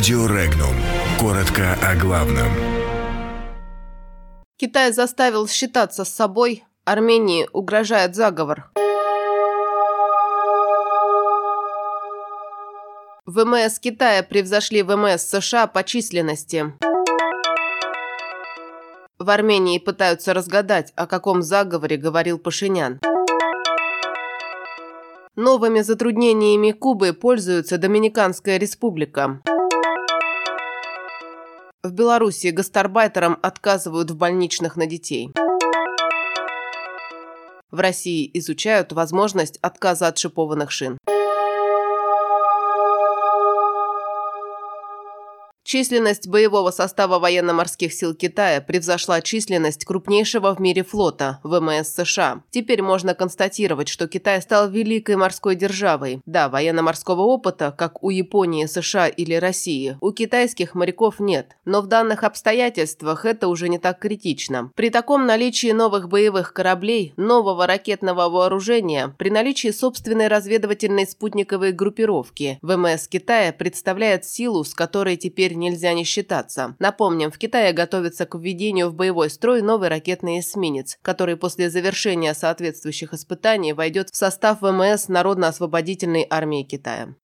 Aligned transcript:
Радио 0.00 0.24
Регнум. 0.24 0.74
Коротко 1.18 1.76
о 1.86 1.94
главном. 1.94 2.48
Китай 4.56 4.92
заставил 4.92 5.46
считаться 5.46 6.06
с 6.06 6.08
собой. 6.08 6.64
Армении 6.86 7.46
угрожает 7.52 8.16
заговор. 8.16 8.70
ВМС 13.26 13.78
Китая 13.78 14.22
превзошли 14.22 14.82
ВМС 14.82 15.20
США 15.20 15.66
по 15.66 15.84
численности. 15.84 16.72
В 19.18 19.28
Армении 19.28 19.78
пытаются 19.78 20.32
разгадать, 20.32 20.94
о 20.96 21.06
каком 21.06 21.42
заговоре 21.42 21.98
говорил 21.98 22.38
Пашинян. 22.38 23.00
Новыми 25.36 25.82
затруднениями 25.82 26.70
Кубы 26.70 27.12
пользуется 27.12 27.76
Доминиканская 27.76 28.56
республика. 28.56 29.42
В 31.82 31.92
Беларуси 31.92 32.48
гастарбайтерам 32.48 33.38
отказывают 33.40 34.10
в 34.10 34.16
больничных 34.16 34.76
на 34.76 34.84
детей. 34.84 35.32
В 37.70 37.80
России 37.80 38.30
изучают 38.34 38.92
возможность 38.92 39.58
отказа 39.62 40.08
от 40.08 40.18
шипованных 40.18 40.70
шин. 40.72 40.98
Численность 45.72 46.26
боевого 46.26 46.72
состава 46.72 47.20
военно-морских 47.20 47.92
сил 47.92 48.12
Китая 48.12 48.60
превзошла 48.60 49.20
численность 49.20 49.84
крупнейшего 49.84 50.52
в 50.52 50.58
мире 50.58 50.82
флота– 50.82 51.38
ВМС 51.44 51.90
США. 51.90 52.42
Теперь 52.50 52.82
можно 52.82 53.14
констатировать, 53.14 53.86
что 53.86 54.08
Китай 54.08 54.42
стал 54.42 54.68
великой 54.68 55.14
морской 55.14 55.54
державой. 55.54 56.22
Да, 56.26 56.48
военно-морского 56.48 57.20
опыта, 57.20 57.72
как 57.78 58.02
у 58.02 58.10
Японии, 58.10 58.66
США 58.66 59.06
или 59.06 59.34
России, 59.34 59.96
у 60.00 60.10
китайских 60.10 60.74
моряков 60.74 61.20
нет. 61.20 61.56
Но 61.64 61.82
в 61.82 61.86
данных 61.86 62.24
обстоятельствах 62.24 63.24
это 63.24 63.46
уже 63.46 63.68
не 63.68 63.78
так 63.78 64.00
критично. 64.00 64.72
При 64.74 64.90
таком 64.90 65.24
наличии 65.24 65.70
новых 65.70 66.08
боевых 66.08 66.52
кораблей, 66.52 67.14
нового 67.16 67.68
ракетного 67.68 68.28
вооружения, 68.28 69.14
при 69.18 69.30
наличии 69.30 69.70
собственной 69.70 70.26
разведывательной 70.26 71.06
спутниковой 71.06 71.70
группировки, 71.70 72.58
ВМС 72.60 73.06
Китая 73.06 73.52
представляет 73.52 74.24
силу, 74.24 74.64
с 74.64 74.74
которой 74.74 75.16
теперь 75.16 75.59
нельзя 75.60 75.92
не 75.94 76.04
считаться. 76.04 76.74
Напомним, 76.80 77.30
в 77.30 77.38
Китае 77.38 77.72
готовится 77.72 78.26
к 78.26 78.34
введению 78.34 78.90
в 78.90 78.94
боевой 78.94 79.30
строй 79.30 79.62
новый 79.62 79.88
ракетный 79.88 80.40
эсминец, 80.40 80.98
который 81.02 81.36
после 81.36 81.70
завершения 81.70 82.34
соответствующих 82.34 83.14
испытаний 83.14 83.72
войдет 83.72 84.10
в 84.10 84.16
состав 84.16 84.62
ВМС 84.62 85.08
Народно-освободительной 85.08 86.26
армии 86.28 86.64
Китая. 86.64 87.14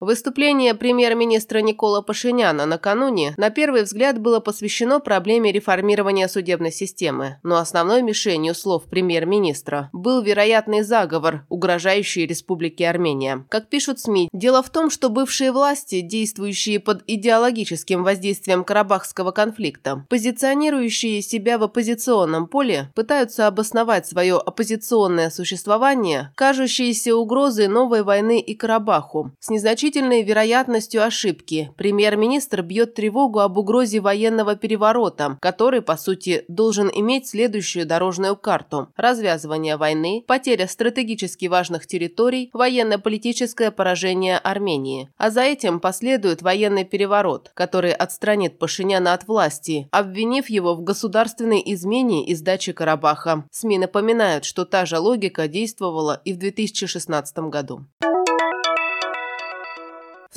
Выступление 0.00 0.74
премьер-министра 0.74 1.58
Никола 1.58 2.00
Пашиняна 2.00 2.64
накануне 2.64 3.34
на 3.36 3.50
первый 3.50 3.82
взгляд 3.82 4.18
было 4.18 4.40
посвящено 4.40 4.98
проблеме 4.98 5.52
реформирования 5.52 6.26
судебной 6.26 6.72
системы, 6.72 7.36
но 7.42 7.58
основной 7.58 8.00
мишенью 8.00 8.54
слов 8.54 8.84
премьер-министра 8.84 9.90
был 9.92 10.22
вероятный 10.22 10.80
заговор, 10.80 11.44
угрожающий 11.50 12.24
Республике 12.24 12.88
Армения. 12.88 13.44
Как 13.50 13.68
пишут 13.68 14.00
СМИ, 14.00 14.30
дело 14.32 14.62
в 14.62 14.70
том, 14.70 14.88
что 14.88 15.10
бывшие 15.10 15.52
власти, 15.52 16.00
действующие 16.00 16.80
под 16.80 17.02
идеологическим 17.06 18.02
воздействием 18.02 18.64
Карабахского 18.64 19.32
конфликта, 19.32 20.06
позиционирующие 20.08 21.20
себя 21.20 21.58
в 21.58 21.64
оппозиционном 21.64 22.46
поле, 22.46 22.90
пытаются 22.94 23.46
обосновать 23.46 24.06
свое 24.06 24.38
оппозиционное 24.38 25.28
существование, 25.28 26.32
кажущиеся 26.36 27.14
угрозой 27.14 27.68
новой 27.68 28.02
войны 28.02 28.40
и 28.40 28.54
Карабаху, 28.54 29.32
с 29.40 29.50
незначительной 29.50 29.89
значительной 29.90 30.22
вероятностью 30.22 31.04
ошибки. 31.04 31.72
Премьер-министр 31.76 32.62
бьет 32.62 32.94
тревогу 32.94 33.40
об 33.40 33.58
угрозе 33.58 33.98
военного 33.98 34.54
переворота, 34.54 35.36
который, 35.40 35.82
по 35.82 35.96
сути, 35.96 36.44
должен 36.46 36.88
иметь 36.94 37.26
следующую 37.26 37.86
дорожную 37.86 38.36
карту. 38.36 38.86
Развязывание 38.94 39.76
войны, 39.76 40.22
потеря 40.28 40.68
стратегически 40.68 41.46
важных 41.46 41.88
территорий, 41.88 42.50
военно-политическое 42.52 43.72
поражение 43.72 44.38
Армении. 44.38 45.08
А 45.16 45.30
за 45.30 45.40
этим 45.40 45.80
последует 45.80 46.40
военный 46.40 46.84
переворот, 46.84 47.50
который 47.54 47.90
отстранит 47.92 48.60
Пашиняна 48.60 49.12
от 49.12 49.26
власти, 49.26 49.88
обвинив 49.90 50.48
его 50.50 50.76
в 50.76 50.84
государственной 50.84 51.60
измене 51.66 52.24
и 52.24 52.36
сдаче 52.36 52.72
Карабаха. 52.74 53.44
СМИ 53.50 53.78
напоминают, 53.78 54.44
что 54.44 54.64
та 54.64 54.86
же 54.86 55.00
логика 55.00 55.48
действовала 55.48 56.20
и 56.24 56.32
в 56.32 56.38
2016 56.38 57.38
году. 57.50 57.86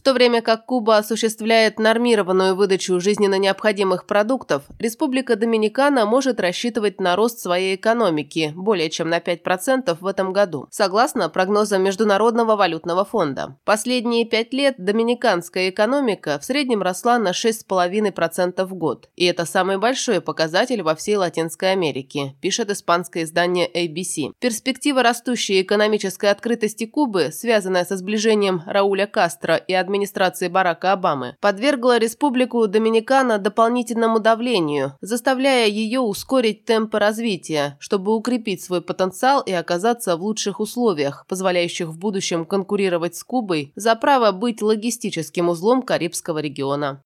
То 0.03 0.11
время 0.11 0.41
как 0.41 0.65
Куба 0.65 0.97
осуществляет 0.97 1.79
нормированную 1.79 2.55
выдачу 2.55 2.99
жизненно 2.99 3.39
необходимых 3.39 4.05
продуктов, 4.05 4.63
Республика 4.77 5.37
Доминикана 5.37 6.05
может 6.05 6.41
рассчитывать 6.41 6.99
на 6.99 7.15
рост 7.15 7.39
своей 7.39 7.75
экономики 7.75 8.51
более 8.53 8.89
чем 8.89 9.09
на 9.09 9.19
5% 9.19 9.97
в 9.97 10.05
этом 10.05 10.33
году, 10.33 10.67
согласно 10.71 11.29
прогнозам 11.29 11.83
Международного 11.83 12.57
валютного 12.57 13.05
фонда. 13.05 13.57
Последние 13.63 14.25
пять 14.25 14.51
лет 14.51 14.75
доминиканская 14.77 15.69
экономика 15.69 16.37
в 16.37 16.43
среднем 16.43 16.81
росла 16.81 17.17
на 17.17 17.31
6,5% 17.31 18.65
в 18.65 18.73
год, 18.73 19.09
и 19.15 19.23
это 19.23 19.45
самый 19.45 19.77
большой 19.77 20.19
показатель 20.19 20.81
во 20.81 20.95
всей 20.95 21.15
Латинской 21.15 21.71
Америке, 21.71 22.35
пишет 22.41 22.69
испанское 22.69 23.23
издание 23.23 23.69
ABC. 23.71 24.33
Перспектива 24.39 25.01
растущей 25.01 25.61
экономической 25.61 26.29
открытости 26.29 26.85
Кубы, 26.85 27.29
связанная 27.31 27.85
со 27.85 27.95
сближением 27.95 28.63
Рауля 28.65 29.07
Кастро 29.07 29.55
и 29.55 29.73
администрации 29.93 30.47
Барака 30.47 30.93
Обамы 30.93 31.35
подвергла 31.39 31.99
Республику 31.99 32.67
Доминикана 32.67 33.37
дополнительному 33.37 34.19
давлению, 34.19 34.97
заставляя 35.01 35.67
ее 35.67 35.99
ускорить 35.99 36.65
темпы 36.65 36.97
развития, 36.97 37.77
чтобы 37.79 38.15
укрепить 38.15 38.63
свой 38.63 38.81
потенциал 38.81 39.41
и 39.41 39.51
оказаться 39.51 40.17
в 40.17 40.23
лучших 40.23 40.59
условиях, 40.59 41.25
позволяющих 41.27 41.89
в 41.89 41.99
будущем 41.99 42.45
конкурировать 42.45 43.15
с 43.15 43.23
Кубой 43.23 43.71
за 43.75 43.93
право 43.93 44.31
быть 44.31 44.63
логистическим 44.63 45.49
узлом 45.49 45.83
Карибского 45.83 46.39
региона. 46.39 47.03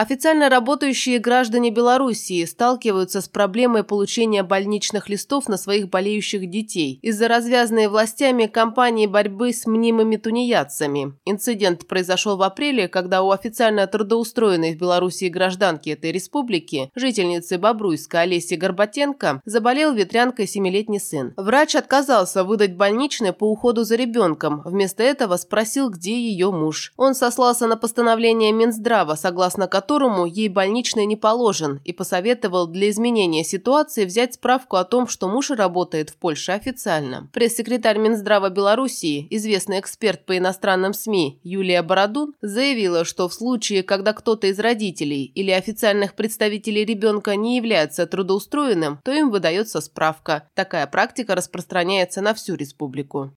Официально 0.00 0.48
работающие 0.48 1.18
граждане 1.18 1.72
Белоруссии 1.72 2.44
сталкиваются 2.44 3.20
с 3.20 3.26
проблемой 3.26 3.82
получения 3.82 4.44
больничных 4.44 5.08
листов 5.08 5.48
на 5.48 5.56
своих 5.56 5.90
болеющих 5.90 6.48
детей 6.48 7.00
из-за 7.02 7.26
развязанной 7.26 7.88
властями 7.88 8.46
кампании 8.46 9.08
борьбы 9.08 9.52
с 9.52 9.66
мнимыми 9.66 10.14
тунеядцами. 10.14 11.14
Инцидент 11.24 11.88
произошел 11.88 12.36
в 12.36 12.42
апреле, 12.42 12.86
когда 12.86 13.24
у 13.24 13.32
официально 13.32 13.88
трудоустроенной 13.88 14.76
в 14.76 14.78
Белоруссии 14.78 15.28
гражданки 15.28 15.90
этой 15.90 16.12
республики, 16.12 16.92
жительницы 16.94 17.58
Бобруйска 17.58 18.20
Олеси 18.20 18.54
Горбатенко, 18.54 19.42
заболел 19.46 19.92
ветрянкой 19.94 20.46
семилетний 20.46 21.00
сын. 21.00 21.34
Врач 21.36 21.74
отказался 21.74 22.44
выдать 22.44 22.76
больничный 22.76 23.32
по 23.32 23.50
уходу 23.50 23.82
за 23.82 23.96
ребенком, 23.96 24.62
вместо 24.64 25.02
этого 25.02 25.36
спросил, 25.38 25.90
где 25.90 26.16
ее 26.16 26.52
муж. 26.52 26.92
Он 26.96 27.16
сослался 27.16 27.66
на 27.66 27.76
постановление 27.76 28.52
Минздрава, 28.52 29.16
согласно 29.16 29.66
которому 29.66 29.87
которому 29.88 30.26
ей 30.26 30.50
больничный 30.50 31.06
не 31.06 31.16
положен, 31.16 31.80
и 31.82 31.94
посоветовал 31.94 32.66
для 32.66 32.90
изменения 32.90 33.42
ситуации 33.42 34.04
взять 34.04 34.34
справку 34.34 34.76
о 34.76 34.84
том, 34.84 35.08
что 35.08 35.28
муж 35.28 35.48
работает 35.50 36.10
в 36.10 36.16
Польше 36.16 36.52
официально. 36.52 37.30
Пресс-секретарь 37.32 37.96
Минздрава 37.96 38.50
Белоруссии, 38.50 39.26
известный 39.30 39.80
эксперт 39.80 40.26
по 40.26 40.36
иностранным 40.36 40.92
СМИ 40.92 41.40
Юлия 41.42 41.80
Бородун, 41.80 42.34
заявила, 42.42 43.06
что 43.06 43.30
в 43.30 43.32
случае, 43.32 43.82
когда 43.82 44.12
кто-то 44.12 44.48
из 44.48 44.58
родителей 44.58 45.24
или 45.24 45.52
официальных 45.52 46.12
представителей 46.12 46.84
ребенка 46.84 47.34
не 47.34 47.56
является 47.56 48.06
трудоустроенным, 48.06 49.00
то 49.02 49.10
им 49.10 49.30
выдается 49.30 49.80
справка. 49.80 50.50
Такая 50.52 50.86
практика 50.86 51.34
распространяется 51.34 52.20
на 52.20 52.34
всю 52.34 52.56
республику. 52.56 53.32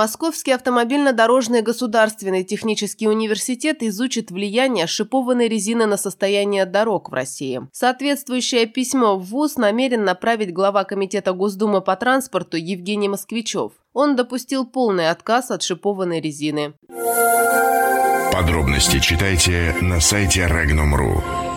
Московский 0.00 0.52
автомобильно-дорожный 0.52 1.60
государственный 1.60 2.42
технический 2.42 3.06
университет 3.06 3.82
изучит 3.82 4.30
влияние 4.30 4.86
шипованной 4.86 5.46
резины 5.46 5.84
на 5.84 5.98
состояние 5.98 6.64
дорог 6.64 7.10
в 7.10 7.12
России. 7.12 7.60
Соответствующее 7.70 8.64
письмо 8.64 9.18
в 9.18 9.26
ВУЗ 9.26 9.56
намерен 9.56 10.02
направить 10.04 10.54
глава 10.54 10.84
Комитета 10.84 11.34
Госдумы 11.34 11.82
по 11.82 11.96
транспорту 11.96 12.56
Евгений 12.56 13.10
Москвичев. 13.10 13.72
Он 13.92 14.16
допустил 14.16 14.64
полный 14.64 15.10
отказ 15.10 15.50
от 15.50 15.62
шипованной 15.62 16.22
резины. 16.22 16.72
Подробности 18.32 19.00
читайте 19.00 19.76
на 19.82 20.00
сайте 20.00 20.46
Regnum.ru. 20.46 21.49